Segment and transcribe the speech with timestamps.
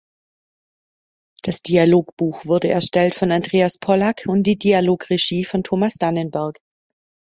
[1.43, 6.57] Das Dialogbuch wurde erstellt von Andreas Pollak und die Dialogregie von Thomas Dannenberg.